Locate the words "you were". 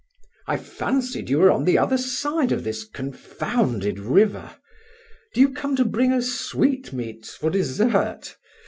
1.29-1.51